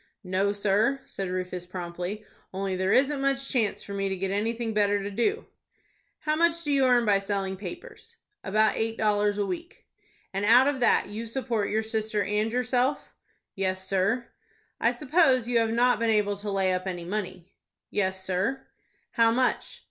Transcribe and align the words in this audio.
"No, 0.23 0.51
sir," 0.51 1.01
said 1.05 1.29
Rufus, 1.29 1.67
promptly. 1.67 2.25
"Only 2.51 2.75
there 2.75 2.91
isn't 2.91 3.21
much 3.21 3.49
chance 3.51 3.83
for 3.83 3.93
me 3.93 4.09
to 4.09 4.17
get 4.17 4.31
anything 4.31 4.73
better 4.73 5.03
to 5.03 5.11
do." 5.11 5.45
"How 6.21 6.35
much 6.35 6.63
do 6.63 6.73
you 6.73 6.85
earn 6.85 7.05
by 7.05 7.19
selling 7.19 7.55
papers?" 7.55 8.15
"About 8.43 8.75
eight 8.75 8.97
dollars 8.97 9.37
a 9.37 9.45
week." 9.45 9.85
"And 10.33 10.43
out 10.43 10.65
of 10.65 10.79
that 10.79 11.09
you 11.09 11.27
support 11.27 11.69
your 11.69 11.83
sister 11.83 12.23
and 12.23 12.51
yourself?" 12.51 13.13
"Yes, 13.53 13.87
sir." 13.87 14.27
"I 14.79 14.91
suppose 14.91 15.47
you 15.47 15.59
have 15.59 15.69
not 15.69 15.99
been 15.99 16.09
able 16.09 16.35
to 16.37 16.49
lay 16.49 16.73
up 16.73 16.87
any 16.87 17.05
money." 17.05 17.53
"Yes, 17.91 18.23
sir." 18.23 18.65
"How 19.11 19.29
much?" 19.29 19.79